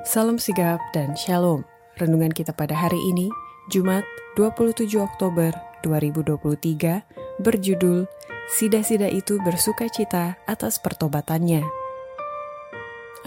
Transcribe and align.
Salam 0.00 0.40
sigap 0.40 0.80
dan 0.96 1.12
shalom. 1.12 1.60
Renungan 2.00 2.32
kita 2.32 2.56
pada 2.56 2.72
hari 2.72 2.96
ini, 3.12 3.28
Jumat 3.68 4.00
27 4.32 4.96
Oktober 4.96 5.52
2023, 5.84 7.04
berjudul 7.44 8.08
Sida-sida 8.48 9.12
itu 9.12 9.36
bersuka 9.44 9.92
cita 9.92 10.40
atas 10.48 10.80
pertobatannya. 10.80 11.68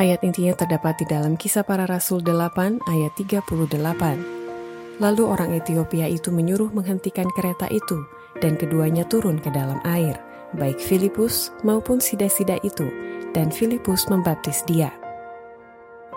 Ayat 0.01 0.25
intinya 0.25 0.57
terdapat 0.57 0.97
di 0.97 1.05
dalam 1.05 1.37
kisah 1.37 1.61
para 1.61 1.85
rasul 1.85 2.25
8 2.25 2.81
ayat 2.89 3.13
38. 3.21 4.97
Lalu 4.97 5.23
orang 5.29 5.53
Ethiopia 5.53 6.09
itu 6.09 6.33
menyuruh 6.33 6.73
menghentikan 6.73 7.29
kereta 7.37 7.69
itu 7.69 8.01
dan 8.41 8.57
keduanya 8.57 9.05
turun 9.05 9.37
ke 9.37 9.53
dalam 9.53 9.77
air, 9.85 10.17
baik 10.57 10.81
Filipus 10.81 11.53
maupun 11.61 12.01
sida-sida 12.01 12.57
itu, 12.65 12.89
dan 13.37 13.53
Filipus 13.53 14.09
membaptis 14.09 14.65
dia. 14.65 15.02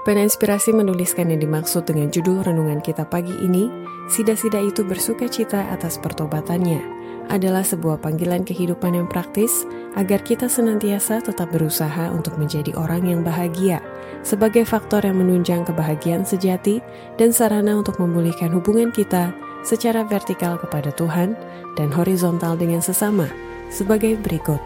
Pena 0.06 0.22
Inspirasi 0.22 0.70
menuliskan 0.70 1.34
yang 1.34 1.42
dimaksud 1.42 1.82
dengan 1.82 2.14
judul 2.14 2.46
renungan 2.46 2.78
kita 2.78 3.02
pagi 3.10 3.34
ini, 3.42 3.66
Sida-sida 4.06 4.62
itu 4.62 4.86
bersuka 4.86 5.26
cita 5.26 5.66
atas 5.74 5.98
pertobatannya, 5.98 6.78
adalah 7.26 7.66
sebuah 7.66 7.98
panggilan 7.98 8.46
kehidupan 8.46 8.94
yang 8.94 9.10
praktis 9.10 9.66
agar 9.98 10.22
kita 10.22 10.46
senantiasa 10.46 11.18
tetap 11.26 11.50
berusaha 11.50 12.14
untuk 12.14 12.38
menjadi 12.38 12.70
orang 12.78 13.10
yang 13.10 13.26
bahagia, 13.26 13.82
sebagai 14.22 14.62
faktor 14.62 15.02
yang 15.02 15.18
menunjang 15.18 15.66
kebahagiaan 15.66 16.22
sejati 16.22 16.78
dan 17.18 17.34
sarana 17.34 17.74
untuk 17.74 17.98
memulihkan 17.98 18.54
hubungan 18.54 18.94
kita 18.94 19.34
secara 19.66 20.06
vertikal 20.06 20.54
kepada 20.54 20.94
Tuhan 20.94 21.34
dan 21.74 21.90
horizontal 21.90 22.54
dengan 22.54 22.78
sesama, 22.78 23.26
sebagai 23.74 24.14
berikut. 24.22 24.62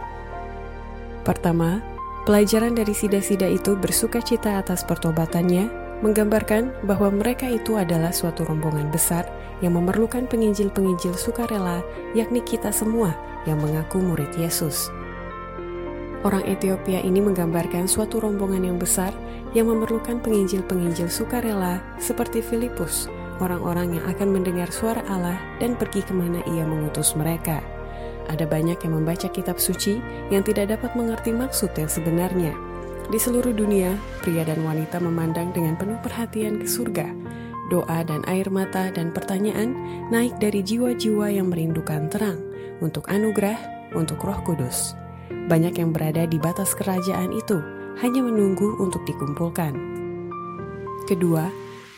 Pertama, 1.25 1.81
Pelajaran 2.31 2.79
dari 2.79 2.95
sida-sida 2.95 3.51
itu 3.51 3.75
bersuka 3.75 4.23
cita 4.23 4.63
atas 4.63 4.87
pertobatannya, 4.87 5.67
menggambarkan 5.99 6.71
bahwa 6.87 7.11
mereka 7.11 7.51
itu 7.51 7.75
adalah 7.75 8.15
suatu 8.15 8.47
rombongan 8.47 8.87
besar 8.87 9.27
yang 9.59 9.75
memerlukan 9.75 10.31
penginjil-penginjil 10.31 11.11
sukarela, 11.19 11.83
yakni 12.15 12.39
kita 12.47 12.71
semua 12.71 13.19
yang 13.51 13.59
mengaku 13.59 13.99
murid 13.99 14.31
Yesus. 14.39 14.95
Orang 16.23 16.47
Ethiopia 16.47 17.03
ini 17.03 17.19
menggambarkan 17.19 17.91
suatu 17.91 18.23
rombongan 18.23 18.63
yang 18.63 18.79
besar 18.79 19.11
yang 19.51 19.67
memerlukan 19.67 20.23
penginjil-penginjil 20.23 21.11
sukarela 21.11 21.83
seperti 21.99 22.47
Filipus, 22.47 23.11
orang-orang 23.43 23.99
yang 23.99 24.07
akan 24.07 24.31
mendengar 24.31 24.71
suara 24.71 25.03
Allah 25.11 25.35
dan 25.59 25.75
pergi 25.75 26.07
ke 26.07 26.15
mana 26.15 26.47
ia 26.47 26.63
mengutus 26.63 27.19
mereka. 27.19 27.59
Ada 28.31 28.47
banyak 28.47 28.79
yang 28.87 28.95
membaca 28.95 29.27
kitab 29.27 29.59
suci 29.59 29.99
yang 30.31 30.47
tidak 30.47 30.71
dapat 30.79 30.95
mengerti 30.95 31.35
maksud 31.35 31.75
yang 31.75 31.91
sebenarnya. 31.91 32.55
Di 33.11 33.19
seluruh 33.19 33.51
dunia, 33.51 33.99
pria 34.23 34.47
dan 34.47 34.63
wanita 34.63 35.03
memandang 35.03 35.51
dengan 35.51 35.75
penuh 35.75 35.99
perhatian 35.99 36.63
ke 36.63 36.67
surga. 36.71 37.11
Doa 37.75 38.07
dan 38.07 38.23
air 38.31 38.47
mata 38.47 38.95
dan 38.95 39.11
pertanyaan 39.11 39.75
naik 40.15 40.39
dari 40.39 40.63
jiwa-jiwa 40.63 41.27
yang 41.35 41.51
merindukan 41.51 42.07
terang 42.07 42.39
untuk 42.79 43.11
anugerah, 43.11 43.59
untuk 43.99 44.23
Roh 44.23 44.39
Kudus. 44.47 44.95
Banyak 45.51 45.83
yang 45.83 45.91
berada 45.91 46.23
di 46.23 46.39
batas 46.39 46.71
kerajaan 46.79 47.35
itu 47.35 47.59
hanya 47.99 48.23
menunggu 48.23 48.79
untuk 48.79 49.03
dikumpulkan. 49.11 49.75
Kedua, 51.11 51.51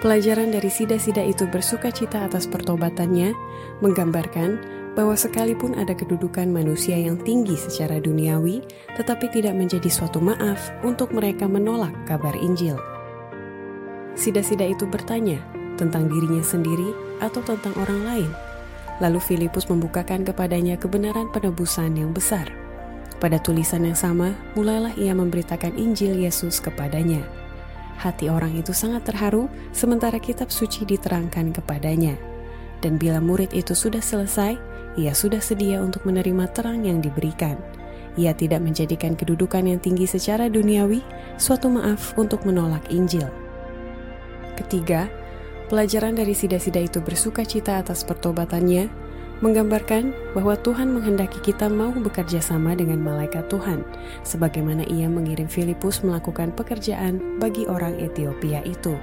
pelajaran 0.03 0.51
dari 0.51 0.67
sida-sida 0.67 1.23
itu 1.23 1.47
bersuka 1.47 1.95
cita 1.95 2.27
atas 2.27 2.51
pertobatannya, 2.51 3.31
menggambarkan 3.79 4.59
bahwa 4.99 5.15
sekalipun 5.15 5.79
ada 5.79 5.95
kedudukan 5.95 6.51
manusia 6.51 6.99
yang 6.99 7.17
tinggi 7.23 7.55
secara 7.57 8.03
duniawi, 8.03 8.67
tetapi 8.99 9.31
tidak 9.31 9.55
menjadi 9.57 9.89
suatu 9.89 10.19
maaf 10.19 10.75
untuk 10.83 11.15
mereka 11.15 11.47
menolak 11.47 11.95
kabar 12.05 12.35
Injil. 12.35 12.77
Sida-sida 14.19 14.69
itu 14.69 14.85
bertanya 14.85 15.41
tentang 15.81 16.11
dirinya 16.11 16.45
sendiri 16.45 16.93
atau 17.25 17.41
tentang 17.41 17.73
orang 17.81 18.03
lain. 18.05 18.31
Lalu 19.01 19.23
Filipus 19.23 19.71
membukakan 19.73 20.27
kepadanya 20.27 20.77
kebenaran 20.77 21.33
penebusan 21.33 21.97
yang 21.97 22.13
besar. 22.13 22.51
Pada 23.23 23.39
tulisan 23.39 23.87
yang 23.87 23.97
sama, 23.97 24.35
mulailah 24.59 24.93
ia 24.99 25.15
memberitakan 25.17 25.79
Injil 25.79 26.21
Yesus 26.21 26.61
kepadanya. 26.61 27.42
Hati 28.01 28.33
orang 28.33 28.57
itu 28.57 28.73
sangat 28.73 29.09
terharu, 29.09 29.51
sementara 29.71 30.17
kitab 30.19 30.49
suci 30.49 30.87
diterangkan 30.89 31.53
kepadanya. 31.55 32.17
Dan 32.83 32.99
bila 32.99 33.23
murid 33.23 33.55
itu 33.55 33.77
sudah 33.77 34.03
selesai, 34.03 34.59
ia 34.99 35.13
sudah 35.15 35.41
sedia 35.41 35.81
untuk 35.81 36.05
menerima 36.05 36.51
terang 36.53 36.85
yang 36.85 36.99
diberikan. 37.01 37.57
Ia 38.21 38.37
tidak 38.37 38.61
menjadikan 38.61 39.17
kedudukan 39.17 39.65
yang 39.65 39.81
tinggi 39.81 40.05
secara 40.05 40.53
duniawi 40.53 41.01
suatu 41.41 41.73
maaf 41.73 42.13
untuk 42.21 42.45
menolak 42.45 42.85
Injil. 42.93 43.25
Ketiga, 44.53 45.09
pelajaran 45.73 46.13
dari 46.13 46.37
sida-sida 46.37 46.85
itu 46.85 47.01
bersuka 47.01 47.41
cita 47.41 47.81
atas 47.81 48.05
pertobatannya, 48.05 48.93
menggambarkan 49.43 50.15
bahwa 50.33 50.55
Tuhan 50.55 50.95
menghendaki 50.95 51.43
kita 51.43 51.67
mau 51.67 51.91
bekerja 51.91 52.39
sama 52.39 52.79
dengan 52.79 53.03
malaikat 53.03 53.51
Tuhan, 53.51 53.83
sebagaimana 54.23 54.87
ia 54.87 55.11
mengirim 55.11 55.51
Filipus 55.51 56.01
melakukan 56.01 56.55
pekerjaan 56.55 57.43
bagi 57.43 57.67
orang 57.67 57.99
Ethiopia 57.99 58.63
itu 58.63 58.95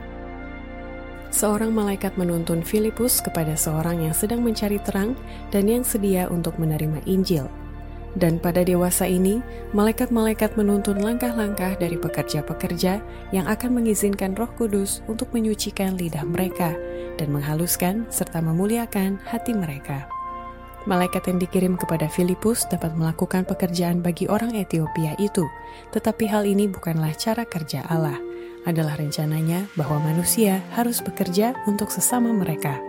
seorang 1.30 1.72
malaikat 1.74 2.18
menuntun 2.18 2.66
Filipus 2.66 3.22
kepada 3.22 3.54
seorang 3.54 4.06
yang 4.06 4.16
sedang 4.18 4.42
mencari 4.42 4.82
terang 4.82 5.14
dan 5.54 5.70
yang 5.70 5.86
sedia 5.86 6.26
untuk 6.30 6.58
menerima 6.58 7.06
Injil. 7.06 7.46
Dan 8.18 8.42
pada 8.42 8.66
dewasa 8.66 9.06
ini, 9.06 9.38
malaikat-malaikat 9.78 10.58
menuntun 10.58 10.98
langkah-langkah 10.98 11.78
dari 11.78 11.94
pekerja-pekerja 11.94 13.06
yang 13.30 13.46
akan 13.46 13.78
mengizinkan 13.78 14.34
Roh 14.34 14.50
Kudus 14.58 15.06
untuk 15.06 15.30
menyucikan 15.30 15.94
lidah 15.94 16.26
mereka 16.26 16.74
dan 17.22 17.30
menghaluskan 17.30 18.10
serta 18.10 18.42
memuliakan 18.42 19.22
hati 19.30 19.54
mereka. 19.54 20.10
Malaikat 20.90 21.30
yang 21.30 21.38
dikirim 21.38 21.78
kepada 21.78 22.10
Filipus 22.10 22.66
dapat 22.66 22.98
melakukan 22.98 23.46
pekerjaan 23.46 24.02
bagi 24.02 24.26
orang 24.26 24.58
Ethiopia 24.58 25.14
itu, 25.22 25.46
tetapi 25.94 26.26
hal 26.26 26.50
ini 26.50 26.66
bukanlah 26.66 27.14
cara 27.14 27.46
kerja 27.46 27.86
Allah. 27.86 28.18
Adalah 28.66 28.98
rencananya 28.98 29.70
bahwa 29.78 30.02
manusia 30.02 30.66
harus 30.74 30.98
bekerja 31.06 31.54
untuk 31.70 31.94
sesama 31.94 32.34
mereka. 32.34 32.82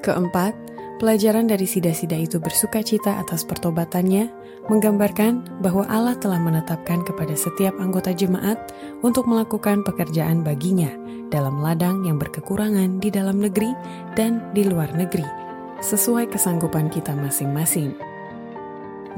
Keempat, 0.00 0.56
pelajaran 0.96 1.52
dari 1.52 1.68
sida-sida 1.68 2.16
itu 2.16 2.40
bersuka 2.40 2.80
cita 2.80 3.20
atas 3.20 3.44
pertobatannya, 3.44 4.32
menggambarkan 4.72 5.60
bahwa 5.60 5.84
Allah 5.84 6.16
telah 6.16 6.40
menetapkan 6.40 7.04
kepada 7.04 7.36
setiap 7.36 7.76
anggota 7.76 8.16
jemaat 8.16 8.56
untuk 9.04 9.28
melakukan 9.28 9.84
pekerjaan 9.84 10.40
baginya 10.40 10.88
dalam 11.28 11.60
ladang 11.60 12.08
yang 12.08 12.16
berkekurangan 12.16 13.04
di 13.04 13.12
dalam 13.12 13.36
negeri 13.36 13.68
dan 14.16 14.40
di 14.56 14.64
luar 14.64 14.96
negeri, 14.96 15.49
sesuai 15.80 16.28
kesanggupan 16.28 16.92
kita 16.92 17.16
masing-masing. 17.16 17.96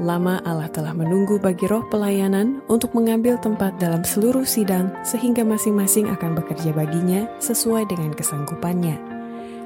Lama 0.01 0.41
Allah 0.41 0.71
telah 0.73 0.95
menunggu 0.95 1.37
bagi 1.37 1.69
roh 1.69 1.85
pelayanan 1.85 2.65
untuk 2.65 2.97
mengambil 2.97 3.37
tempat 3.37 3.77
dalam 3.77 4.01
seluruh 4.01 4.41
sidang 4.41 4.89
sehingga 5.05 5.45
masing-masing 5.45 6.09
akan 6.09 6.33
bekerja 6.33 6.73
baginya 6.73 7.29
sesuai 7.37 7.85
dengan 7.85 8.09
kesanggupannya. 8.15 8.97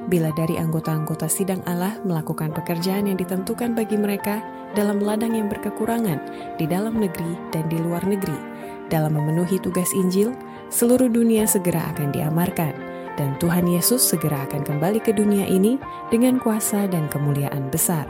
Bila 0.08 0.28
dari 0.36 0.60
anggota-anggota 0.60 1.32
sidang 1.32 1.64
Allah 1.64 1.96
melakukan 2.04 2.52
pekerjaan 2.52 3.08
yang 3.08 3.16
ditentukan 3.16 3.72
bagi 3.72 3.96
mereka 3.96 4.44
dalam 4.76 5.00
ladang 5.00 5.32
yang 5.32 5.48
berkekurangan 5.48 6.20
di 6.60 6.68
dalam 6.68 6.96
negeri 7.00 7.32
dan 7.48 7.64
di 7.72 7.80
luar 7.80 8.04
negeri, 8.04 8.36
dalam 8.92 9.16
memenuhi 9.16 9.56
tugas 9.60 9.92
Injil, 9.96 10.32
seluruh 10.68 11.08
dunia 11.08 11.48
segera 11.48 11.88
akan 11.96 12.12
diamarkan, 12.12 12.87
dan 13.18 13.34
Tuhan 13.42 13.66
Yesus 13.66 14.00
segera 14.00 14.46
akan 14.46 14.62
kembali 14.62 15.02
ke 15.02 15.10
dunia 15.10 15.44
ini 15.44 15.76
dengan 16.08 16.38
kuasa 16.38 16.86
dan 16.86 17.10
kemuliaan 17.10 17.66
besar 17.68 18.06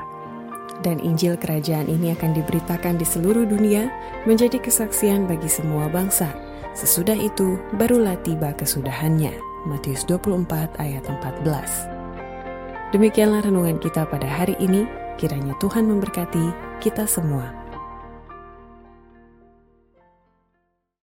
dan 0.80 1.02
Injil 1.02 1.34
Kerajaan 1.34 1.90
ini 1.90 2.14
akan 2.14 2.34
diberitakan 2.38 2.98
di 2.98 3.06
seluruh 3.06 3.46
dunia 3.46 3.90
menjadi 4.28 4.62
kesaksian 4.62 5.26
bagi 5.26 5.50
semua 5.50 5.90
bangsa. 5.90 6.30
Sesudah 6.78 7.18
itu, 7.18 7.58
barulah 7.74 8.14
tiba 8.22 8.54
kesudahannya. 8.54 9.34
Matius 9.66 10.06
24 10.06 10.78
ayat 10.78 11.02
14. 11.02 12.94
Demikianlah 12.94 13.42
renungan 13.42 13.82
kita 13.82 14.06
pada 14.06 14.26
hari 14.26 14.54
ini. 14.62 14.86
Kiranya 15.18 15.58
Tuhan 15.58 15.90
memberkati 15.90 16.78
kita 16.78 17.04
semua. 17.10 17.50